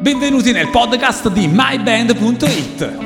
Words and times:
Benvenuti 0.00 0.50
nel 0.50 0.70
podcast 0.70 1.28
di 1.28 1.46
myband.it. 1.46 2.98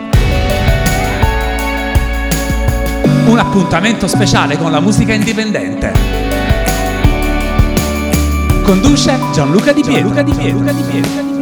Un 3.27 3.37
appuntamento 3.37 4.07
speciale 4.07 4.57
con 4.57 4.71
la 4.71 4.79
musica 4.79 5.13
indipendente. 5.13 5.93
Conduce 8.63 9.19
Gianluca 9.33 9.73
Di 9.73 9.83
Pietro. 9.83 10.13
Gianluca 10.13 10.23
Di 10.23 10.33
Pietro. 10.35 10.65
Gianluca 10.65 10.73
Di 10.73 10.83
Pietro. 10.89 11.34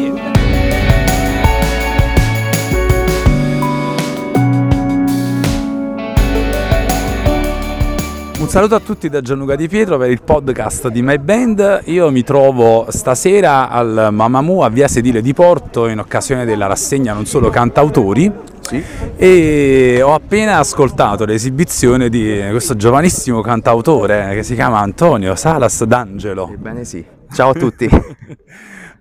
Saluto 8.53 8.75
a 8.75 8.81
tutti 8.81 9.09
da 9.09 9.23
Gianluca 9.23 9.57
Di 9.57 9.67
Pietro 9.67 9.97
per 9.97 10.11
il 10.11 10.21
podcast 10.23 10.89
di 10.89 11.01
My 11.01 11.17
Band. 11.17 11.85
Io 11.87 12.11
mi 12.11 12.23
trovo 12.23 12.85
stasera 12.91 13.71
al 13.71 14.09
Mamamoo 14.11 14.63
a 14.63 14.69
Via 14.69 14.89
Sedile 14.89 15.23
di 15.23 15.33
Porto 15.33 15.89
in 15.89 15.99
occasione 15.99 16.45
della 16.45 16.67
rassegna 16.67 17.15
non 17.15 17.25
solo 17.25 17.49
cantautori 17.49 18.31
Sì. 18.61 18.85
e 19.17 20.03
ho 20.03 20.13
appena 20.13 20.59
ascoltato 20.59 21.25
l'esibizione 21.25 22.11
di 22.11 22.45
questo 22.51 22.77
giovanissimo 22.77 23.41
cantautore 23.41 24.35
che 24.35 24.43
si 24.43 24.53
chiama 24.53 24.81
Antonio 24.81 25.35
Salas 25.35 25.83
D'Angelo. 25.85 26.51
Ebbene 26.53 26.85
sì. 26.85 27.03
Ciao 27.33 27.49
a 27.49 27.55
tutti. 27.55 27.89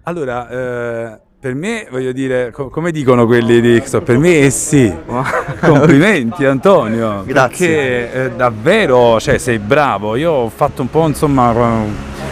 Allora, 0.03 0.49
eh, 0.49 1.19
per 1.41 1.55
me, 1.55 1.87
voglio 1.89 2.11
dire, 2.11 2.51
co- 2.51 2.69
come 2.69 2.91
dicono 2.91 3.25
quelli 3.25 3.59
di 3.61 3.81
Xo, 3.81 4.01
per 4.01 4.19
me 4.19 4.41
è 4.41 4.49
sì. 4.51 4.93
Complimenti 5.59 6.45
Antonio. 6.45 7.23
Grazie. 7.25 7.67
Perché 7.67 8.25
eh, 8.25 8.31
davvero, 8.35 9.19
cioè, 9.19 9.39
sei 9.39 9.57
bravo. 9.57 10.15
Io 10.15 10.31
ho 10.31 10.49
fatto 10.49 10.83
un 10.83 10.89
po', 10.91 11.07
insomma, 11.07 11.49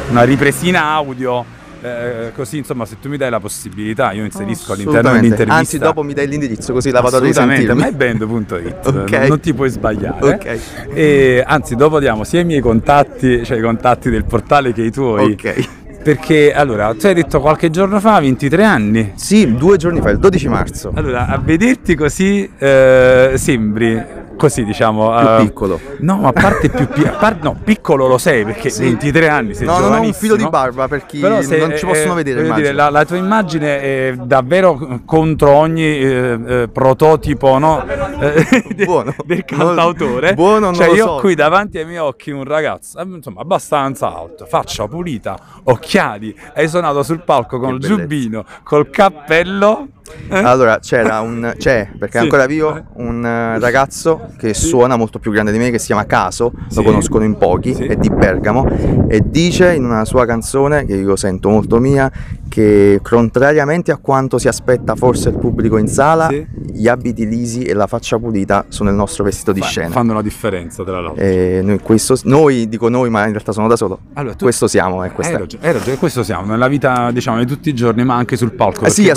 una 0.09 0.21
ripresina 0.23 0.91
audio. 0.91 1.43
eh, 1.81 2.31
così 2.35 2.57
insomma 2.57 2.85
se 2.85 2.97
tu 2.99 3.07
mi 3.09 3.15
dai 3.17 3.29
la 3.29 3.39
possibilità 3.39 4.11
io 4.11 4.25
inserisco 4.25 4.73
all'interno 4.73 5.11
dell'intervista 5.13 5.55
Anzi, 5.55 5.77
dopo 5.77 6.03
mi 6.03 6.11
dai 6.13 6.27
l'indirizzo 6.27 6.73
così 6.73 6.91
la 6.91 6.99
vado 6.99 7.15
a 7.17 7.19
risentirmi. 7.21 7.81
myband.it, 7.81 8.85
Ok. 8.94 9.11
non, 9.27 9.39
ti 9.39 9.53
puoi 9.53 9.69
sbagliare. 9.69 10.33
Ok. 10.33 10.59
E, 10.94 11.44
anzi, 11.47 11.75
dopo 11.75 11.99
diamo 11.99 12.23
sia 12.25 12.41
i 12.41 12.45
miei 12.45 12.59
contatti, 12.61 13.44
cioè 13.44 13.57
i 13.57 13.61
contatti 13.61 14.09
del 14.11 14.25
portale 14.25 14.71
che 14.71 14.83
i 14.83 14.91
tuoi. 14.91 15.31
Ok. 15.31 15.67
Perché 16.09 16.52
allora, 16.52 16.95
tu 16.95 17.05
hai 17.05 17.13
detto 17.13 17.39
qualche 17.39 17.69
giorno 17.69 17.99
fa, 17.99 18.19
23 18.19 18.63
anni. 18.63 19.11
Sì, 19.13 19.55
due 19.55 19.77
giorni 19.77 20.02
fa, 20.02 20.09
il 20.09 20.17
12 20.17 20.47
marzo. 20.47 20.91
Allora, 20.95 21.27
a 21.27 21.38
vederti 21.38 21.93
così 21.93 22.49
eh, 22.57 23.33
sembri 23.35 24.03
così, 24.39 24.63
diciamo. 24.63 25.09
Più 25.19 25.27
eh, 25.27 25.37
piccolo. 25.41 25.79
No, 25.99 26.17
ma 26.17 26.29
a 26.29 26.31
parte 26.33 26.69
più 26.69 26.87
pi- 26.87 27.03
par- 27.19 27.37
no, 27.41 27.57
piccolo 27.63 28.07
lo 28.07 28.17
sei 28.17 28.45
perché 28.45 28.69
Sì. 28.69 28.83
23 28.83 29.27
anni 29.27 29.53
sei 29.53 29.67
No, 29.67 29.79
non 29.79 29.93
ho 29.93 30.01
un 30.01 30.13
filo 30.13 30.35
di 30.37 30.47
barba 30.47 30.87
per 30.87 31.05
chi 31.05 31.19
Però 31.19 31.41
se- 31.41 31.57
non 31.57 31.75
ci 31.77 31.85
possono 31.85 32.13
eh, 32.13 32.23
vedere, 32.23 32.53
dire, 32.53 32.71
la, 32.71 32.89
la 32.89 33.03
tua 33.05 33.17
immagine 33.17 33.79
è 33.81 34.13
davvero 34.15 35.01
contro 35.05 35.51
ogni 35.51 35.83
eh, 35.83 36.39
eh, 36.47 36.69
prototipo 36.71 37.57
no? 37.57 37.85
eh, 38.19 38.45
Buono. 38.85 39.13
del 39.25 39.43
cantautore. 39.43 40.33
Buono 40.33 40.67
non 40.67 40.75
cioè, 40.75 40.87
io 40.89 41.05
so. 41.05 41.11
ho 41.11 41.19
qui 41.19 41.35
davanti 41.35 41.77
ai 41.77 41.85
miei 41.85 41.97
occhi 41.99 42.31
un 42.31 42.43
ragazzo, 42.45 42.99
insomma, 43.01 43.41
abbastanza 43.41 44.07
alto, 44.15 44.45
faccia 44.45 44.87
pulita, 44.87 45.37
occhiali. 45.63 46.33
Hai 46.53 46.67
suonato 46.69 47.03
sul 47.03 47.23
palco 47.23 47.59
con 47.59 47.73
il 47.75 47.79
giubbino, 47.79 48.45
col 48.63 48.89
cappello. 48.89 49.87
Eh? 50.29 50.38
Allora, 50.38 50.79
c'era 50.79 51.19
un... 51.21 51.53
c'è, 51.57 51.89
perché 51.97 52.17
è 52.17 52.19
Sì. 52.19 52.23
ancora 52.25 52.45
vivo, 52.45 52.81
un 52.95 53.25
eh, 53.25 53.59
ragazzo 53.59 54.29
che 54.38 54.53
suona 54.53 54.95
molto 54.95 55.19
più 55.19 55.31
grande 55.31 55.51
di 55.51 55.57
me, 55.57 55.69
che 55.71 55.79
si 55.79 55.88
chiama 55.88 56.05
Caso, 56.05 56.51
Sì. 56.67 56.77
lo 56.77 56.83
conoscono 56.83 57.23
in 57.23 57.38
pochi, 57.38 57.73
Sì. 57.73 57.83
è 57.85 57.95
di 57.95 58.09
Bergamo, 58.09 58.66
e 59.07 59.21
dice 59.25 59.73
in 59.73 59.85
una 59.85 60.05
sua 60.05 60.25
canzone, 60.25 60.85
che 60.85 60.95
io 60.95 61.16
sento 61.16 61.49
molto 61.49 61.79
mia, 61.79 62.11
che 62.49 62.99
contrariamente 63.03 63.91
a 63.91 63.97
quanto 63.97 64.39
si 64.39 64.47
aspetta 64.47 64.95
forse 64.95 65.29
il 65.29 65.38
pubblico 65.38 65.77
in 65.77 65.88
sala, 65.88 66.27
Sì. 66.29 66.45
gli 66.71 66.88
abiti 66.88 67.27
lisi 67.27 67.61
e 67.63 67.73
la 67.73 67.85
faccia 67.88 68.17
pulita 68.17 68.66
sono 68.69 68.89
il 68.89 68.95
nostro 68.95 69.23
vestito 69.23 69.51
di 69.51 69.59
Fa- 69.61 69.67
scena. 69.67 69.89
Fanno 69.89 70.13
la 70.13 70.21
differenza 70.23 70.83
tra 70.83 70.99
l'altro. 70.99 71.21
E 71.23 71.61
noi, 71.63 71.79
questo, 71.79 72.16
noi, 72.23 72.67
dico 72.67 72.89
noi, 72.89 73.09
ma 73.09 73.25
in 73.25 73.31
realtà 73.31 73.51
sono 73.51 73.67
da 73.67 73.75
solo. 73.75 74.00
Allora, 74.13 74.34
tu- 74.34 74.45
questo 74.45 74.67
siamo, 74.67 75.03
e 75.03 75.11
questa 75.11 75.34
Hai 75.34 75.39
ragione, 75.39 75.67
hai 75.67 75.73
ragione, 75.73 75.97
questo 75.97 76.23
siamo 76.23 76.45
nella 76.47 76.67
vita 76.67 77.11
diciamo 77.11 77.38
di 77.38 77.45
tutti 77.45 77.69
i 77.69 77.73
giorni, 77.73 78.03
ma 78.03 78.16
anche 78.16 78.35
sul 78.35 78.53
palco. 78.53 78.85
Eh 78.85 78.89
sì, 78.89 79.03
ci 79.03 79.09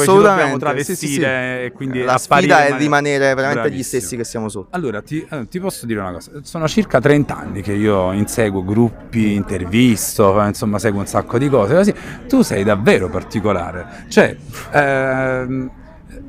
assolutamente. 0.82 0.94
Sì, 0.94 1.06
sì, 1.06 1.12
sì. 1.15 1.20
e 1.22 1.72
quindi 1.75 2.03
La 2.03 2.19
sfida 2.19 2.66
è 2.66 2.76
rimanere 2.76 3.34
veramente 3.34 3.60
gli 3.60 3.69
Bravissimo. 3.69 4.00
stessi 4.00 4.16
che 4.16 4.25
siamo 4.25 4.48
sotto. 4.48 4.69
Allora, 4.70 5.00
ti, 5.03 5.25
eh, 5.31 5.47
ti 5.48 5.60
posso 5.60 5.87
dire 5.87 6.00
una 6.00 6.12
cosa, 6.12 6.31
sono 6.43 6.66
circa 6.69 7.00
30 7.00 7.37
anni 7.38 7.62
che 7.62 7.72
io 7.72 8.12
inseguo 8.12 8.65
gruppi, 8.65 9.34
intervisto, 9.34 10.43
eh, 10.43 10.48
insomma 10.48 10.78
seguo 10.78 11.00
un 11.00 11.06
sacco 11.06 11.38
di 11.38 11.48
cose, 11.48 11.75
così. 11.75 11.94
tu 12.28 12.43
sei 12.43 12.65
davvero 12.65 13.09
particolare, 13.09 13.87
cioè 14.09 14.37
ehm, 14.72 15.70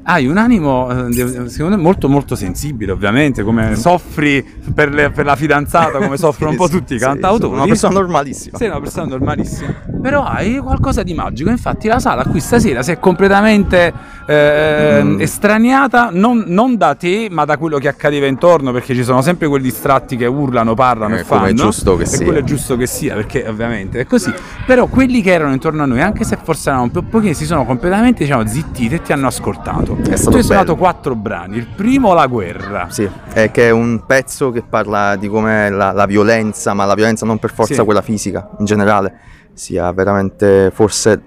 hai 0.05 0.27
un 0.27 0.37
animo 0.37 1.07
eh, 1.07 1.13
secondo 1.49 1.75
me 1.77 1.81
molto 1.81 2.09
molto 2.09 2.35
sensibile 2.35 2.91
ovviamente, 2.91 3.41
come 3.43 3.75
soffri 3.75 4.43
per, 4.73 4.89
le- 4.93 5.11
per 5.11 5.25
la 5.25 5.35
fidanzata, 5.35 5.99
come 5.99 6.17
soffrono 6.17 6.51
un 6.51 6.57
po' 6.57 6.67
tutti 6.67 6.95
i 6.95 6.97
cantautori. 6.97 7.43
sono 7.43 7.55
una 7.55 7.65
persona 7.65 7.93
normalissima. 7.99 8.57
Sei 8.57 8.67
una 8.67 8.79
persona 8.81 9.05
normalissima, 9.07 9.73
però 10.03 10.23
hai 10.25 10.57
qualcosa 10.57 11.01
di 11.01 11.13
magico. 11.13 11.49
Infatti, 11.49 11.87
la 11.87 11.99
sala 11.99 12.25
qui 12.25 12.41
stasera 12.41 12.83
si 12.83 12.91
è 12.91 12.99
completamente 12.99 13.93
eh, 14.25 15.15
estraniata, 15.19 16.09
non, 16.11 16.43
non 16.47 16.75
da 16.75 16.93
te, 16.95 17.29
ma 17.31 17.45
da 17.45 17.57
quello 17.57 17.77
che 17.77 17.87
accadeva 17.87 18.25
intorno, 18.27 18.73
perché 18.73 18.93
ci 18.93 19.03
sono 19.03 19.21
sempre 19.21 19.47
quei 19.47 19.61
distratti 19.61 20.17
che 20.17 20.25
urlano, 20.25 20.73
parlano 20.73 21.15
Eh, 21.15 21.19
e 21.19 21.23
fanno. 21.23 21.45
è 21.45 21.53
giusto 21.53 21.95
che 21.95 22.03
e 22.03 22.05
sia. 22.07 22.23
quello 22.25 22.39
è 22.39 22.43
giusto 22.43 22.75
che 22.75 22.85
sia, 22.85 23.15
perché 23.15 23.45
ovviamente 23.47 24.01
è 24.01 24.05
così. 24.05 24.33
Però 24.65 24.87
quelli 24.87 25.21
che 25.21 25.31
erano 25.31 25.53
intorno 25.53 25.83
a 25.83 25.85
noi, 25.85 26.01
anche 26.01 26.25
se 26.25 26.37
forse 26.41 26.67
erano 26.69 26.83
un 26.83 26.91
po' 26.91 27.01
pochini, 27.03 27.33
si 27.33 27.45
sono 27.45 27.63
completamente 27.65 28.23
diciamo, 28.25 28.45
zittiti 28.45 28.95
e 28.95 29.01
ti 29.01 29.13
hanno 29.13 29.27
ascoltato. 29.27 29.97
È 30.07 30.15
stato 30.17 30.31
tu 30.31 30.37
hai 30.37 30.43
suonato 30.43 30.75
quattro 30.75 31.15
brani. 31.15 31.55
Il 31.57 31.67
primo, 31.73 32.13
La 32.13 32.27
guerra. 32.27 32.87
Sì, 32.89 33.09
è 33.31 33.49
che 33.51 33.67
è 33.67 33.71
un 33.71 34.03
pezzo 34.05 34.51
che 34.51 34.61
parla 34.67 35.15
di 35.15 35.27
come 35.29 35.69
la, 35.69 35.91
la 35.93 36.05
violenza, 36.05 36.73
ma 36.73 36.83
la 36.85 36.93
violenza 36.95 37.25
non 37.25 37.37
per 37.39 37.53
forza 37.53 37.75
Sì. 37.75 37.83
quella 37.83 38.01
fisica, 38.01 38.49
in 38.59 38.65
generale, 38.65 39.13
sia 39.53 39.91
veramente 39.91 40.71
forse 40.73 41.21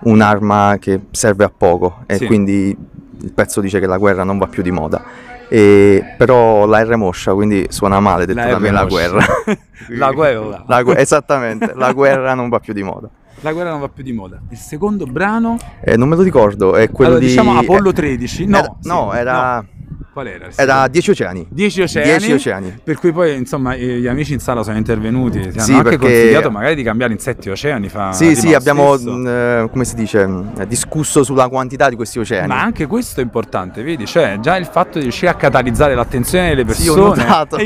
un'arma 0.00 0.76
che 0.80 1.00
serve 1.10 1.44
a 1.44 1.52
poco 1.54 1.98
e 2.06 2.16
Sì. 2.16 2.26
quindi 2.26 2.76
il 3.20 3.32
pezzo 3.32 3.60
dice 3.60 3.80
che 3.80 3.86
la 3.86 3.98
guerra 3.98 4.24
non 4.24 4.38
va 4.38 4.46
più 4.46 4.62
di 4.62 4.70
moda. 4.70 5.02
E, 5.50 6.14
però 6.18 6.66
la 6.66 6.82
R 6.84 6.96
moscia, 6.96 7.32
quindi 7.32 7.66
suona 7.70 8.00
male, 8.00 8.26
detto 8.26 8.38
la 8.40 8.58
moscia. 8.58 8.84
guerra. 8.84 9.24
La 9.90 10.12
guerra. 10.12 10.64
La 10.66 10.82
gu- 10.82 10.94
esattamente, 10.98 11.72
la 11.74 11.92
guerra 11.92 12.34
non 12.34 12.50
va 12.50 12.58
più 12.58 12.74
di 12.74 12.82
moda. 12.82 13.08
La 13.40 13.52
guerra 13.52 13.70
non 13.70 13.80
va 13.80 13.88
più 13.88 14.02
di 14.02 14.12
moda. 14.12 14.38
Il 14.50 14.58
secondo 14.58 15.06
brano 15.06 15.56
Eh, 15.80 15.96
non 15.96 16.08
me 16.08 16.16
lo 16.16 16.22
ricordo, 16.22 16.74
è 16.76 16.90
quello 16.90 17.12
allora, 17.12 17.24
di... 17.24 17.30
diciamo 17.30 17.56
Apollo 17.58 17.92
13. 17.92 18.44
No, 18.46 18.58
era- 18.58 18.76
sì, 18.80 18.88
no, 18.88 19.12
era- 19.14 19.54
no. 19.60 19.66
Qual 20.18 20.26
era? 20.26 20.46
il 20.46 20.52
Era 20.56 20.72
secondo? 20.72 20.88
10 20.90 21.10
oceani. 21.10 21.46
10 21.48 21.82
oceani. 21.82 22.08
10 22.18 22.32
oceani. 22.32 22.78
Per 22.82 22.98
cui 22.98 23.12
poi, 23.12 23.36
insomma, 23.36 23.76
gli 23.76 24.06
amici 24.08 24.32
in 24.32 24.40
sala 24.40 24.64
sono 24.64 24.76
intervenuti. 24.76 25.38
Ti 25.38 25.60
Sì, 25.60 25.70
hanno 25.70 25.78
anche 25.78 25.90
perché- 25.96 26.06
consigliato 26.12 26.50
magari 26.50 26.74
di 26.74 26.82
cambiare 26.82 27.12
in 27.12 27.20
7 27.20 27.50
oceani. 27.52 27.88
Fa 27.88 28.12
Sì, 28.12 28.34
sì, 28.34 28.52
abbiamo, 28.52 28.96
mh, 28.98 29.26
eh, 29.28 29.68
come 29.70 29.84
si 29.84 29.94
dice, 29.94 30.26
mh, 30.26 30.64
discusso 30.66 31.22
sulla 31.22 31.46
quantità 31.48 31.88
di 31.88 31.94
questi 31.94 32.18
oceani. 32.18 32.48
Ma 32.48 32.60
anche 32.60 32.86
questo 32.86 33.20
è 33.20 33.22
importante, 33.22 33.82
vedi? 33.84 34.06
Cioè, 34.06 34.38
già 34.40 34.56
il 34.56 34.66
fatto 34.66 34.98
di 34.98 35.02
riuscire 35.04 35.30
a 35.30 35.34
catalizzare 35.34 35.94
l'attenzione 35.94 36.52
delle 36.56 36.74
Sì, 36.74 36.88
ho 36.88 36.94
persone 36.94 37.24
notato. 37.24 37.56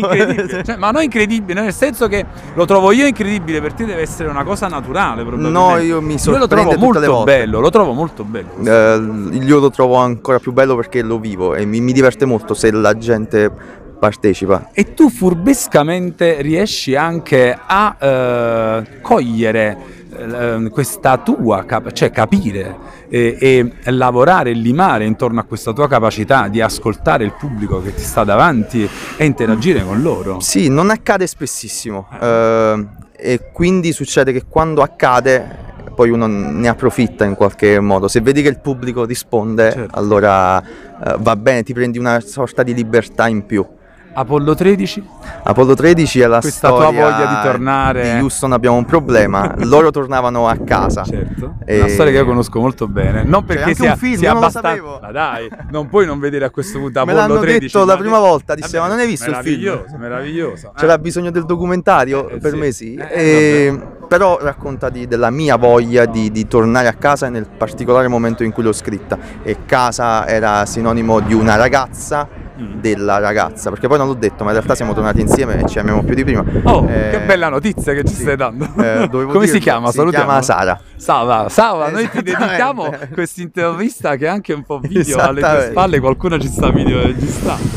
Cioè, 0.63 0.77
ma 0.77 0.91
non 0.91 1.03
incredibile, 1.03 1.63
nel 1.63 1.73
senso 1.73 2.07
che 2.07 2.27
lo 2.55 2.67
trovo 2.67 2.93
io 2.93 3.07
incredibile, 3.07 3.63
per 3.63 3.73
te 3.73 3.87
deve 3.87 4.03
essere 4.03 4.29
una 4.29 4.45
cosa 4.45 4.67
naturale, 4.69 5.23
probabilmente. 5.25 5.59
No, 5.59 5.79
io 5.79 6.03
mi 6.03 6.17
Io 6.23 6.37
lo 6.37 6.47
trovo 6.47 6.77
molto 6.77 7.23
bello, 7.25 7.61
lo 7.61 7.71
trovo 7.71 7.93
molto 7.95 8.25
bello. 8.25 8.49
Eh, 8.63 9.37
io 9.39 9.59
lo 9.59 9.71
trovo 9.71 9.97
ancora 9.97 10.39
più 10.39 10.53
bello 10.53 10.77
perché 10.77 11.01
lo 11.01 11.19
vivo 11.19 11.55
e 11.55 11.65
mi, 11.65 11.81
mi 11.81 11.93
diverte 11.93 12.27
molto 12.27 12.41
se 12.55 12.71
la 12.71 12.97
gente 12.97 13.51
partecipa. 13.99 14.71
E 14.73 14.95
tu 14.95 15.09
furbescamente 15.09 16.43
riesci 16.43 16.97
anche 16.97 17.57
a 17.57 17.97
eh, 18.01 19.01
cogliere 19.01 19.77
eh, 20.17 20.69
questa 20.71 21.19
tua, 21.19 21.65
cap- 21.65 21.93
cioè 21.93 22.11
capire 22.11 22.77
e, 23.09 23.37
e 23.83 23.91
lavorare 23.93 24.51
e 24.51 24.55
limare 24.55 25.05
intorno 25.05 25.41
a 25.41 25.45
questa 25.45 25.73
tua 25.73 25.87
capacità 25.87 26.49
di 26.49 26.61
ascoltare 26.61 27.25
il 27.25 27.33
pubblico 27.39 27.81
che 27.81 27.95
ti 27.95 28.03
sta 28.03 28.25
davanti 28.25 28.89
e 29.17 29.25
interagire 29.25 29.85
con 29.85 30.03
loro. 30.03 30.41
Sì, 30.41 30.69
non 30.69 30.91
accade 30.91 31.27
spessissimo 31.27 32.09
eh, 32.21 32.87
e 33.17 33.51
quindi 33.53 33.93
succede 33.93 34.33
che 34.33 34.45
quando 34.49 34.83
accade 34.83 35.71
poi 35.93 36.11
uno 36.11 36.27
ne 36.27 36.69
approfitta 36.69 37.25
in 37.25 37.35
qualche 37.35 37.79
modo. 37.81 38.09
Se 38.09 38.21
vedi 38.21 38.43
che 38.43 38.49
il 38.49 38.59
pubblico 38.61 39.05
risponde, 39.05 39.73
Certo. 39.73 39.99
allora 39.99 40.61
eh, 40.61 41.17
va 41.19 41.37
bene, 41.37 41.63
ti 41.63 41.73
prendi 41.73 41.99
una 41.99 42.21
sorta 42.21 42.63
di 42.63 42.75
libertà 42.75 43.29
in 43.29 43.47
più. 43.47 43.67
Apollo 44.15 44.55
13? 44.55 45.09
Apollo 45.45 45.75
13 45.75 46.21
è 46.21 46.27
la 46.27 46.41
Questa 46.41 46.69
tua 46.69 46.83
storia 46.83 47.03
voglia 47.03 47.27
di 47.27 47.49
tornare- 47.49 48.15
di 48.15 48.21
Houston 48.21 48.53
abbiamo 48.53 48.77
un 48.77 48.85
problema. 48.85 49.55
Loro 49.65 49.91
tornavano 49.91 50.49
a 50.49 50.57
casa. 50.59 51.03
Certo. 51.03 51.55
E- 51.65 51.79
una 51.79 51.89
storia 51.89 52.13
che 52.13 52.19
io 52.19 52.25
conosco 52.27 52.61
molto 52.61 52.87
bene. 52.89 53.23
Non 53.25 53.45
perché 53.45 53.63
anche 53.63 53.75
sia, 53.75 53.93
un 53.93 53.97
film, 53.97 54.17
sia 54.19 54.33
abbastanza. 54.33 54.69
sapevo. 54.69 54.99
Ma 55.01 55.11
dai, 55.13 55.49
non 55.71 55.89
puoi 55.89 56.05
non 56.07 56.19
vedere 56.19 56.45
a 56.45 56.51
questo 56.51 56.79
punto 56.79 57.05
Me 57.05 57.13
Apollo 57.13 57.27
l'hanno 57.29 57.41
13. 57.41 57.61
detto 57.67 57.79
la 57.87 57.95
ma- 57.95 57.99
prima 58.01 58.19
volta, 58.19 58.55
dissero, 58.55 58.79
Vabbè, 58.83 58.89
"Ma 58.89 58.93
non 58.95 59.03
hai 59.03 59.07
visto 59.11 59.31
il 59.31 59.37
film?" 59.37 59.61
Meraviglioso, 59.63 59.97
meraviglioso. 59.99 60.73
C'era 60.77 60.95
Eh. 60.95 60.99
bisogno 60.99 61.31
del 61.31 61.45
documentario? 61.47 62.29
Eh, 62.29 62.39
per 62.39 62.53
sì. 62.53 62.59
me 62.59 62.71
sì. 62.73 62.95
Eh, 62.95 63.07
E- 63.23 63.81
però 64.09 64.39
racconta 64.43 64.91
di- 64.91 65.07
della 65.07 65.31
mia 65.31 65.57
voglia 65.57 66.05
di, 66.05 66.31
di 66.31 66.47
tornare 66.47 66.87
a 66.89 66.93
casa 66.93 67.31
nel 67.31 67.49
particolare 67.49 68.09
momento 68.09 68.45
in 68.45 68.53
cui 68.53 68.63
l'ho 68.63 68.73
scritta. 68.73 69.17
E 69.43 69.65
casa 69.65 70.27
era 70.27 70.67
sinonimo 70.67 71.21
di 71.21 71.33
una 71.33 71.57
ragazza, 71.57 72.29
Mm. 72.61 72.81
della 72.81 73.19
ragazza, 73.19 73.71
perché 73.71 73.89
poi 73.89 73.97
non 73.97 74.07
l'ho 74.09 74.15
detto, 74.15 74.45
ma 74.45 74.51
in 74.51 74.57
realtà 74.57 74.75
siamo 74.75 74.93
tornati 74.93 75.21
insieme 75.23 75.63
e 75.63 75.67
ci 75.67 75.79
amiamo 75.79 76.03
più 76.03 76.15
di 76.15 76.23
prima. 76.23 76.45
Oh, 76.65 76.87
Eh, 76.87 77.09
che 77.11 77.21
bella 77.21 77.49
notizia 77.49 77.95
che 77.95 78.05
ci 78.05 78.15
sì. 78.15 78.23
stai 78.23 78.37
dando. 78.37 78.69
Eh, 78.77 79.09
Come 79.11 79.47
si 79.47 79.59
chiama? 79.59 79.89
Si 79.89 79.97
Salutiamo. 79.97 80.25
chiama 80.27 80.43
Sara. 80.43 80.81
Sava, 80.97 81.49
Sava, 81.49 81.89
noi 81.89 82.11
ti 82.11 82.23
dedichiamo 82.23 82.93
questa 83.13 83.41
intervista 83.41 84.17
che 84.17 84.27
è 84.27 84.29
anche 84.29 84.53
un 84.53 84.65
po' 84.65 84.79
video 84.81 85.19
alle 85.19 85.41
tue 85.41 85.69
spalle, 85.71 86.01
qualcuno 86.01 86.39
ci 86.39 86.49
sta 86.49 86.71
video 86.71 87.03
registrando. 87.03 87.69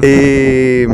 E... 0.00 0.86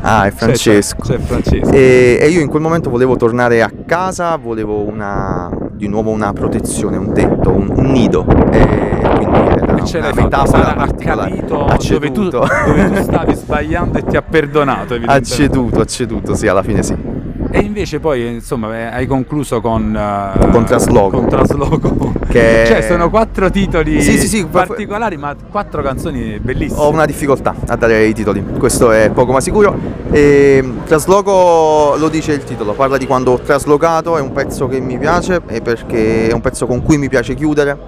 Ah, 0.00 0.26
è 0.26 0.30
Francesco. 0.30 1.02
C'è, 1.02 1.16
c'è 1.16 1.18
Francesco. 1.18 1.70
E, 1.72 2.18
e 2.20 2.28
io 2.28 2.40
in 2.40 2.48
quel 2.48 2.62
momento 2.62 2.90
volevo 2.90 3.16
tornare 3.16 3.60
a 3.62 3.70
casa, 3.84 4.36
volevo 4.36 4.82
una, 4.82 5.50
di 5.72 5.88
nuovo 5.88 6.10
una 6.10 6.32
protezione, 6.32 6.96
un 6.96 7.12
tetto, 7.12 7.50
un, 7.50 7.72
un 7.74 7.86
nido. 7.90 8.24
E 8.52 9.05
quindi 9.36 9.62
era 9.70 9.76
E 9.76 9.84
ce 9.86 9.98
una 9.98 10.12
metafora 10.14 10.76
ha 10.76 10.86
capito 10.92 11.66
dove 11.88 12.10
tu, 12.12 12.28
dove 12.28 12.90
tu 12.92 13.02
stavi 13.02 13.34
sbagliando 13.34 13.98
e 13.98 14.04
ti 14.04 14.16
ha 14.16 14.22
perdonato 14.22 14.94
Ha 15.06 15.20
ceduto, 15.22 15.80
ha 15.80 15.84
ceduto, 15.84 16.34
sì, 16.34 16.46
alla 16.48 16.62
fine 16.62 16.82
sì. 16.82 17.14
E 17.48 17.60
invece 17.60 18.00
poi 18.00 18.26
insomma 18.26 18.76
eh, 18.76 18.82
hai 18.86 19.06
concluso 19.06 19.60
con... 19.60 19.94
eh, 19.96 20.50
Con 20.50 20.64
Trasloco. 20.64 21.18
Con 21.20 21.28
Trasloco. 21.28 22.12
Che- 22.28 22.64
Cioè 22.66 22.82
sono 22.82 23.08
quattro 23.08 23.50
titoli 23.50 24.02
Sì, 24.02 24.18
sì, 24.18 24.26
sì, 24.26 24.46
particolari 24.46 25.16
ma 25.16 25.34
quattro 25.50 25.80
canzoni 25.80 26.38
bellissime. 26.40 26.80
Ho 26.80 26.90
una 26.90 27.06
difficoltà 27.06 27.54
a 27.68 27.76
dare 27.76 28.04
i 28.04 28.12
titoli, 28.12 28.44
questo 28.58 28.90
è 28.90 29.10
poco 29.10 29.32
ma 29.32 29.40
sicuro. 29.40 29.74
E, 30.10 30.62
trasloco 30.84 31.94
lo 31.96 32.08
dice 32.08 32.32
il 32.32 32.44
titolo, 32.44 32.72
parla 32.72 32.96
di 32.98 33.06
quando 33.06 33.32
ho 33.32 33.38
traslocato, 33.38 34.18
è 34.18 34.20
un 34.20 34.32
pezzo 34.32 34.66
che 34.66 34.80
mi 34.80 34.98
piace 34.98 35.40
e 35.46 35.60
perché 35.62 36.28
è 36.28 36.32
un 36.32 36.40
pezzo 36.40 36.66
con 36.66 36.82
cui 36.82 36.98
mi 36.98 37.08
piace 37.08 37.34
chiudere 37.34 37.78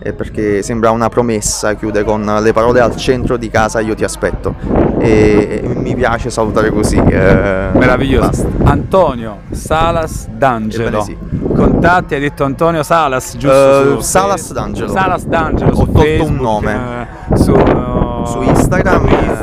e 0.00 0.12
perché 0.12 0.62
sembra 0.62 0.90
una 0.90 1.08
promessa, 1.08 1.74
chiude 1.74 2.04
con 2.04 2.24
le 2.40 2.52
parole 2.52 2.80
al 2.80 2.94
centro 2.96 3.36
di 3.36 3.48
casa 3.50 3.80
io 3.80 3.94
ti 3.94 4.04
aspetto 4.04 4.54
e, 4.98 5.60
e 5.64 5.68
mi 5.74 5.94
piace 5.94 6.30
salutare 6.30 6.70
così. 6.70 6.96
eh, 6.96 7.68
Meraviglioso. 7.72 8.28
basta. 8.44 8.70
Antonio 8.70 9.38
Salas 9.50 10.28
D'Angelo. 10.28 11.02
Sì. 11.02 11.16
Contatti, 11.54 12.14
hai 12.14 12.20
detto 12.20 12.44
Antonio 12.44 12.82
Salas, 12.82 13.36
giusto? 13.36 13.50
Eh, 13.50 13.94
su- 13.96 14.00
Salas 14.00 14.52
D'Angelo. 14.52 14.92
Salas 14.92 15.24
D'Angelo 15.26 15.70
Ho 15.72 15.86
tolto 15.88 16.24
un 16.24 16.36
nome. 16.36 17.06
eh, 17.32 17.36
su, 17.36 17.52
eh, 17.52 18.22
Su 18.26 18.42
Instagram, 18.42 19.06
eh, 19.06 19.37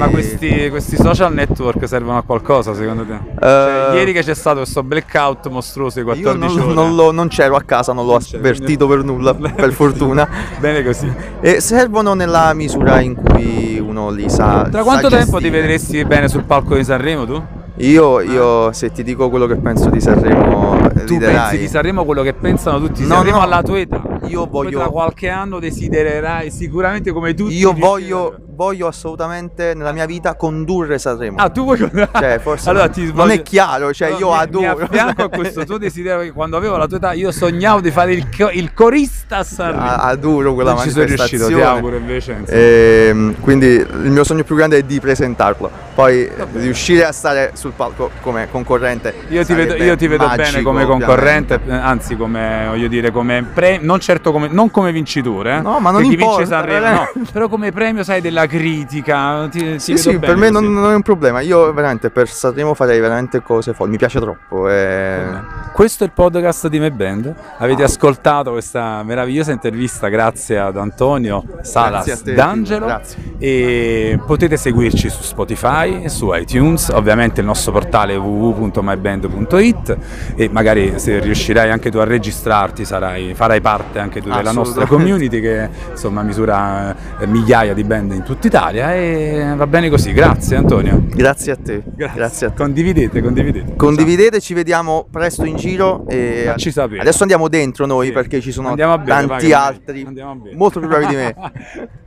Ma 0.00 0.08
questi, 0.08 0.68
questi 0.70 0.96
social 0.96 1.32
network 1.34 1.86
servono 1.86 2.16
a 2.18 2.22
qualcosa 2.22 2.74
secondo 2.74 3.04
te? 3.04 3.18
Cioè, 3.38 3.90
Eh, 3.92 3.96
ieri 3.96 4.12
che 4.12 4.22
c'è 4.22 4.34
stato 4.34 4.56
questo 4.58 4.82
blackout 4.82 5.48
mostruoso 5.48 6.00
di 6.00 6.06
Io 6.06 6.12
14 6.22 6.56
non, 6.56 6.64
ore. 6.66 6.74
non 6.74 6.94
lo- 6.96 7.10
non 7.12 7.28
c'ero 7.28 7.54
a 7.56 7.62
casa, 7.62 7.92
non 7.92 8.06
l'ho 8.06 8.12
Non 8.12 8.22
avvertito 8.34 8.86
per 8.86 9.04
nulla, 9.04 9.34
per 9.54 9.72
fortuna. 9.72 10.26
Bene 10.58 10.82
così. 10.82 11.12
E 11.40 11.60
servono 11.60 12.14
nella 12.14 12.52
misura 12.54 13.00
in 13.00 13.14
cui 13.14 13.78
uno 13.78 14.10
li 14.10 14.28
sa. 14.30 14.62
Tra 14.70 14.78
sa 14.78 14.82
quanto 14.84 15.08
tempo 15.08 15.36
ti 15.36 15.42
gestire. 15.44 15.60
vedresti 15.60 16.04
bene 16.04 16.28
sul 16.28 16.44
palco 16.44 16.74
di 16.76 16.84
Sanremo 16.84 17.26
tu? 17.26 17.42
Io, 17.76 18.20
io, 18.20 18.72
se 18.72 18.90
ti 18.92 19.02
dico 19.02 19.30
quello 19.30 19.46
che 19.46 19.56
penso 19.56 19.88
di 19.90 20.00
Sanremo, 20.00 20.76
Tu 21.06 21.14
riderai. 21.14 21.34
pensi 21.34 21.58
di 21.58 21.68
Sanremo 21.68 22.04
quello 22.04 22.22
che 22.22 22.34
pensano 22.34 22.78
tutti 22.78 23.02
No, 23.06 23.14
Sanremo 23.14 23.36
no. 23.38 23.42
alla 23.42 23.62
tua 23.62 23.78
età? 23.78 24.02
Io 24.26 24.46
Poi 24.46 24.64
voglio- 24.64 24.78
tra 24.80 24.88
qualche 24.88 25.28
anno 25.28 25.58
desidererai 25.58 26.50
sicuramente 26.50 27.10
come 27.12 27.34
tutti 27.34 27.54
Io 27.56 27.72
voglio, 27.72 28.36
voglio 28.54 28.86
assolutamente 28.86 29.72
nella 29.74 29.92
mia 29.92 30.06
vita 30.06 30.34
condurre 30.34 30.98
Sanremo. 30.98 31.38
Ah, 31.38 31.48
tu 31.48 31.64
vuoi 31.64 31.78
Cioè, 31.78 32.38
forse 32.40 32.68
allora, 32.68 32.84
non- 32.84 32.92
ti 32.94 33.12
non 33.14 33.30
è 33.30 33.40
chiaro, 33.42 33.92
cioè, 33.92 34.08
io 34.18 34.30
mi- 34.30 34.36
adoro. 34.36 34.76
Mi 34.76 34.82
affianco 34.84 35.22
a 35.24 35.28
questo 35.28 35.64
tuo 35.64 35.78
desiderio 35.78 36.22
che 36.22 36.32
quando 36.32 36.56
avevo 36.56 36.76
la 36.76 36.86
tua 36.86 36.98
età 36.98 37.12
io 37.12 37.30
sognavo 37.32 37.80
di 37.80 37.90
fare 37.90 38.12
il, 38.12 38.26
co- 38.36 38.50
il 38.50 38.72
corista 38.74 39.38
a 39.38 39.44
Sanremo. 39.44 39.80
A- 39.84 39.96
adoro 40.08 40.54
quella 40.54 40.72
non 40.74 40.82
ci 40.82 40.90
sono 40.90 41.04
riuscito, 41.06 41.46
ti 41.46 41.52
manifestazione. 41.54 41.62
auguro 41.64 41.96
invece. 41.96 42.32
insomma. 42.38 42.58
Ehm, 42.60 43.40
quindi 43.40 43.66
il 43.66 44.10
mio 44.10 44.24
sogno 44.24 44.44
più 44.44 44.54
grande 44.56 44.78
è 44.78 44.82
di 44.82 45.00
presentarlo. 45.00 45.70
Poi 45.94 46.28
riuscire 46.54 47.04
a 47.04 47.12
stare 47.12 47.52
sul 47.54 47.72
palco 47.74 48.10
come 48.20 48.48
concorrente. 48.50 49.12
Io 49.28 49.44
ti 49.44 49.54
vedo, 49.54 49.74
io 49.74 49.96
ti 49.96 50.06
vedo 50.06 50.26
bene 50.28 50.42
magico, 50.42 50.62
come 50.62 50.84
concorrente, 50.84 51.54
ovviamente. 51.54 51.86
anzi 51.86 52.16
come 52.16 52.66
voglio 52.68 52.88
dire, 52.88 53.10
come 53.10 53.44
pre- 53.52 53.78
non 53.80 53.98
certo 54.10 54.32
come, 54.32 54.48
non 54.48 54.70
come 54.72 54.90
vincitore, 54.90 55.56
eh, 55.56 55.60
No, 55.60 55.78
ma 55.78 55.90
non 55.92 56.02
importa, 56.02 56.44
Sanremo, 56.44 56.86
eh. 56.86 56.90
no, 56.90 57.08
però 57.32 57.48
come 57.48 57.70
premio 57.70 58.02
sai 58.02 58.20
della 58.20 58.46
critica, 58.46 59.46
ti, 59.48 59.60
ti 59.60 59.78
Sì, 59.78 59.92
vedo 59.92 60.10
sì, 60.10 60.18
per 60.18 60.36
me 60.36 60.50
non, 60.50 60.72
non 60.72 60.90
è 60.90 60.94
un 60.94 61.02
problema. 61.02 61.40
Io 61.40 61.72
veramente 61.72 62.10
per 62.10 62.28
Sanremo 62.28 62.74
farei 62.74 62.98
veramente 62.98 63.40
cose 63.40 63.72
folli. 63.72 63.92
Mi 63.92 63.98
piace 63.98 64.18
troppo. 64.18 64.68
e- 64.68 65.59
Questo 65.80 66.04
è 66.04 66.06
il 66.08 66.12
podcast 66.12 66.68
di 66.68 66.78
Me 66.78 66.90
Band. 66.90 67.34
Avete 67.56 67.82
ascoltato 67.82 68.50
questa 68.50 69.02
meravigliosa 69.02 69.50
intervista 69.50 70.08
grazie 70.08 70.58
ad 70.58 70.76
Antonio 70.76 71.42
Salas 71.62 72.04
Grazie 72.04 72.22
te, 72.22 72.34
D'Angelo 72.34 72.84
grazie. 72.84 73.34
e 73.38 74.20
potete 74.26 74.58
seguirci 74.58 75.08
su 75.08 75.22
Spotify, 75.22 76.06
su 76.10 76.34
iTunes, 76.34 76.90
ovviamente 76.90 77.40
il 77.40 77.46
nostro 77.46 77.72
portale 77.72 78.14
www.myband.it 78.14 79.96
e 80.36 80.50
magari 80.50 80.98
se 80.98 81.18
riuscirai 81.18 81.70
anche 81.70 81.90
tu 81.90 81.96
a 81.96 82.04
registrarti 82.04 82.84
sarai, 82.84 83.32
farai 83.32 83.62
parte 83.62 84.00
anche 84.00 84.20
tu 84.20 84.28
della 84.28 84.52
nostra 84.52 84.84
community 84.84 85.40
che 85.40 85.66
insomma 85.92 86.20
misura 86.20 86.94
eh, 87.18 87.26
migliaia 87.26 87.72
di 87.72 87.84
band 87.84 88.12
in 88.12 88.22
tutta 88.22 88.48
Italia 88.48 88.94
e 88.94 89.54
va 89.56 89.66
bene 89.66 89.88
così. 89.88 90.12
Grazie 90.12 90.56
Antonio. 90.56 91.06
Grazie 91.06 91.52
a 91.52 91.56
te. 91.56 91.82
Grazie, 91.86 92.48
a 92.48 92.50
te. 92.50 92.56
Condividete, 92.56 93.22
condividete. 93.22 93.76
Condividete, 93.76 94.40
ci 94.40 94.52
vediamo 94.52 95.06
presto 95.10 95.46
in 95.46 95.56
giro. 95.56 95.68
E 96.08 96.44
Facci 96.46 96.70
sapere. 96.70 97.00
Adesso 97.00 97.22
andiamo 97.22 97.48
dentro 97.48 97.86
noi 97.86 98.06
Sì. 98.06 98.12
perché 98.12 98.40
ci 98.40 98.52
sono 98.52 98.74
vai, 98.74 99.00
tanti 99.04 99.46
che 99.46 99.54
altri 99.54 100.06
molto 100.54 100.80
più 100.80 100.88
bravi 100.88 101.06
di 101.06 101.14
me. 101.16 101.34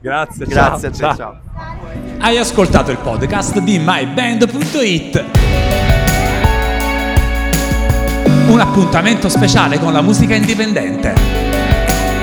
Grazie, 0.00 0.46
Grazie 0.46 0.92
ciao, 0.92 1.08
a 1.08 1.12
te, 1.12 1.16
ciao. 1.16 1.40
Hai 2.18 2.36
ascoltato 2.38 2.90
il 2.90 2.98
podcast 2.98 3.58
di 3.60 3.78
myband.it. 3.82 5.24
Un 8.48 8.60
appuntamento 8.60 9.28
speciale 9.28 9.78
con 9.78 9.92
la 9.92 10.02
musica 10.02 10.34
indipendente. 10.34 11.14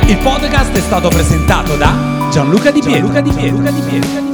Il 0.06 0.18
podcast 0.18 0.76
è 0.76 0.80
stato 0.82 1.10
presentato 1.10 1.76
da 1.76 2.30
Gianluca 2.32 2.72
Di 2.72 2.82
Pietro. 2.82 3.12
Gianluca 3.12 3.22
Di 3.72 3.82
Pietro. 3.82 4.31